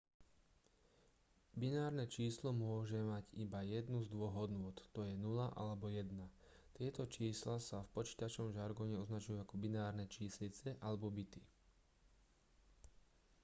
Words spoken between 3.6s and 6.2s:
jednu z dvoch hodnôt t.j. 0 alebo 1.